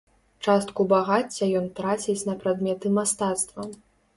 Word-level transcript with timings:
Частку 0.45 0.85
багацця 0.93 1.49
ён 1.61 1.67
траціць 1.81 2.17
на 2.31 2.35
прадметы 2.41 2.93
мастацтва. 2.97 3.71